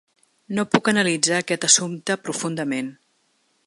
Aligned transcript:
No 0.59 0.63
puc 0.75 0.89
analitzar 0.93 1.37
aquest 1.41 1.69
assumpte 1.69 2.19
profundament. 2.27 2.95